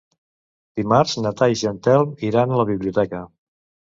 [0.79, 3.21] Dimarts na Thaís i en Telm iran a la biblioteca.